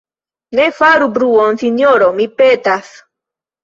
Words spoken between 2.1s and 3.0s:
mi petas.